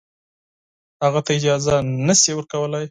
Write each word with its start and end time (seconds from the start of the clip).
هغه 1.03 1.19
ته 1.25 1.31
اجازه 1.39 1.73
نه 2.07 2.13
شي 2.21 2.31
ورکولای. 2.35 2.79